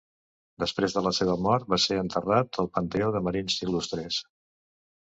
[0.63, 4.23] Després de la seva mort va ser enterrat al Panteó de Marins Il·lustres.